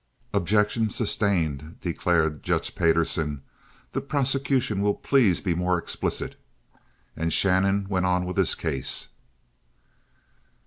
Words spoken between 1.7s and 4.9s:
declared Judge Payderson, "the prosecution